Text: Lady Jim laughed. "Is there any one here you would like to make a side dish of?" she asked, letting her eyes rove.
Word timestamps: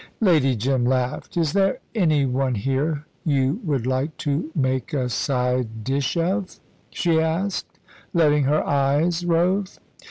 Lady 0.19 0.55
Jim 0.55 0.83
laughed. 0.83 1.37
"Is 1.37 1.53
there 1.53 1.77
any 1.93 2.25
one 2.25 2.55
here 2.55 3.05
you 3.23 3.59
would 3.63 3.85
like 3.85 4.17
to 4.17 4.49
make 4.55 4.95
a 4.95 5.09
side 5.09 5.83
dish 5.83 6.17
of?" 6.17 6.59
she 6.89 7.19
asked, 7.19 7.77
letting 8.11 8.45
her 8.45 8.65
eyes 8.65 9.23
rove. 9.23 9.77